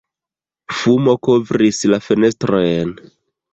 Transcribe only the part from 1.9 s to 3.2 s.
la fenestrojn.